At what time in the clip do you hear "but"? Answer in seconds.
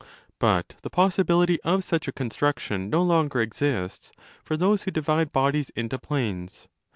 0.39-0.73